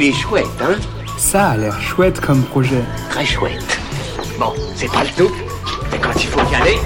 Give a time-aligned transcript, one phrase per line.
[0.00, 0.76] Il est chouette, hein
[1.18, 2.84] Ça a l'air chouette comme projet.
[3.10, 3.80] Très chouette.
[4.38, 5.34] Bon, c'est pas le tout,
[5.90, 6.76] mais quand il faut y aller...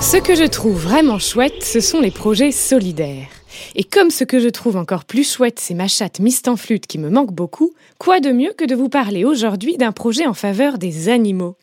[0.00, 3.26] Ce que je trouve vraiment chouette, ce sont les projets solidaires.
[3.74, 6.86] Et comme ce que je trouve encore plus chouette, c'est ma chatte Mist en flûte
[6.86, 10.34] qui me manque beaucoup, quoi de mieux que de vous parler aujourd'hui d'un projet en
[10.34, 11.56] faveur des animaux?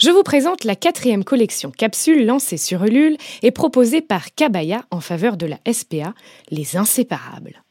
[0.00, 5.00] Je vous présente la quatrième collection capsule lancée sur Ulule et proposée par Kabaya en
[5.00, 6.14] faveur de la SPA,
[6.50, 7.62] Les Inséparables.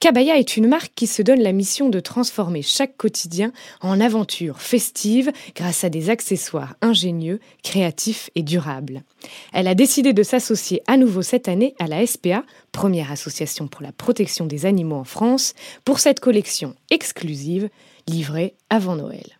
[0.00, 4.60] Kabaya est une marque qui se donne la mission de transformer chaque quotidien en aventure
[4.60, 9.02] festive grâce à des accessoires ingénieux, créatifs et durables.
[9.52, 13.82] Elle a décidé de s'associer à nouveau cette année à la SPA, première association pour
[13.82, 15.54] la protection des animaux en France,
[15.84, 17.68] pour cette collection exclusive
[18.06, 19.38] livrée avant Noël.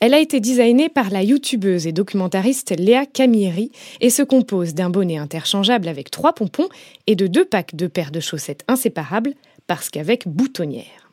[0.00, 4.90] Elle a été designée par la youtubeuse et documentariste Léa Camilleri et se compose d'un
[4.90, 6.68] bonnet interchangeable avec trois pompons
[7.06, 9.34] et de deux packs de paires de chaussettes inséparables
[9.68, 11.12] parce qu'avec boutonnière.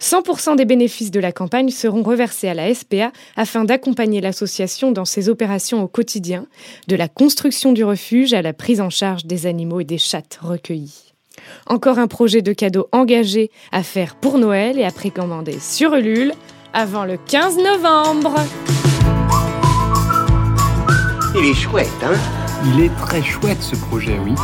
[0.00, 5.04] 100% des bénéfices de la campagne seront reversés à la SPA afin d'accompagner l'association dans
[5.04, 6.46] ses opérations au quotidien,
[6.88, 10.40] de la construction du refuge à la prise en charge des animaux et des chattes
[10.42, 11.12] recueillis.
[11.66, 16.32] Encore un projet de cadeau engagé à faire pour Noël et à précommander sur Ulule
[16.72, 18.34] avant le 15 novembre.
[21.36, 22.18] Il est chouette, hein?
[22.74, 24.34] Il est très chouette ce projet, oui.